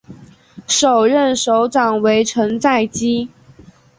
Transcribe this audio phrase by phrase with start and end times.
[0.67, 3.29] 首任首长为成在基。